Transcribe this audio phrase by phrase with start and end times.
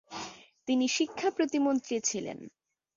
[0.67, 2.39] তিনি শিক্ষা প্রতিমন্ত্রী ছিলেন।